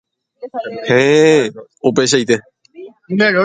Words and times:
Héẽ, 0.89 1.51
upeichaite. 1.87 2.35